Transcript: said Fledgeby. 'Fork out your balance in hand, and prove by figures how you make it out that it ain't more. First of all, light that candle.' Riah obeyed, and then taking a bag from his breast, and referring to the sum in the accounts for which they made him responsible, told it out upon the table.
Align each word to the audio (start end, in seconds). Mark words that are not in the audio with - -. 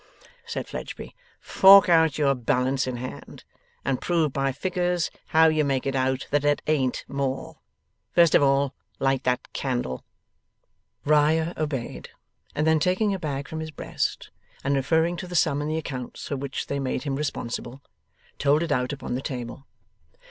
said 0.47 0.67
Fledgeby. 0.67 1.15
'Fork 1.39 1.87
out 1.87 2.17
your 2.17 2.33
balance 2.33 2.87
in 2.87 2.97
hand, 2.97 3.43
and 3.85 4.01
prove 4.01 4.33
by 4.33 4.51
figures 4.51 5.11
how 5.27 5.47
you 5.47 5.63
make 5.63 5.85
it 5.85 5.95
out 5.95 6.25
that 6.31 6.43
it 6.43 6.59
ain't 6.65 7.05
more. 7.07 7.57
First 8.11 8.33
of 8.33 8.41
all, 8.41 8.73
light 8.97 9.25
that 9.25 9.53
candle.' 9.53 10.03
Riah 11.05 11.53
obeyed, 11.55 12.09
and 12.55 12.65
then 12.65 12.79
taking 12.79 13.13
a 13.13 13.19
bag 13.19 13.47
from 13.47 13.59
his 13.59 13.69
breast, 13.69 14.31
and 14.63 14.73
referring 14.75 15.17
to 15.17 15.27
the 15.27 15.35
sum 15.35 15.61
in 15.61 15.67
the 15.67 15.77
accounts 15.77 16.27
for 16.27 16.35
which 16.35 16.65
they 16.65 16.79
made 16.79 17.03
him 17.03 17.15
responsible, 17.15 17.83
told 18.39 18.63
it 18.63 18.71
out 18.71 18.91
upon 18.91 19.13
the 19.13 19.21
table. 19.21 19.67